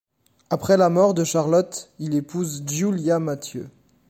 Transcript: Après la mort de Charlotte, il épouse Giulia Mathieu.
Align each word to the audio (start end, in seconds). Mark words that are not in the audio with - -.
Après 0.49 0.77
la 0.77 0.89
mort 0.89 1.13
de 1.13 1.23
Charlotte, 1.23 1.91
il 1.99 2.15
épouse 2.15 2.63
Giulia 2.65 3.19
Mathieu. 3.19 3.69